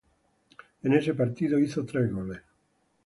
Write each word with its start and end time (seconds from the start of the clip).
En 0.81 0.93
ese 0.93 1.13
partido 1.13 1.59
hizo 1.59 1.85
tres 1.85 2.11
goles. 2.11 2.41